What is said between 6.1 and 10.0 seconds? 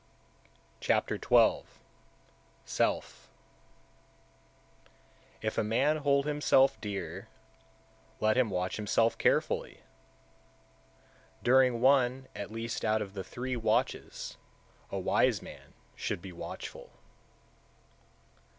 himself dear, let him watch himself carefully;